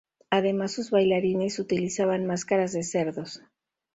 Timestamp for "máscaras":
2.25-2.73